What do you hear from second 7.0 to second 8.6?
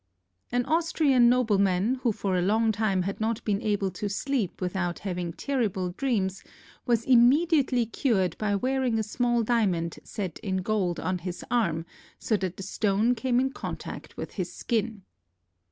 immediately cured by